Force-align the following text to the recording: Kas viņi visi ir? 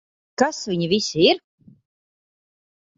Kas 0.41 0.61
viņi 0.71 0.89
visi 0.95 1.23
ir? 1.27 1.45